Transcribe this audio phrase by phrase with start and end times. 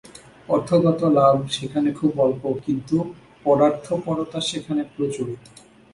[0.49, 2.95] অর্থগত লাভ সেখানে খুব অল্প, কিন্তু
[3.45, 5.27] পরার্থপরতা সেখানে প্রচুর।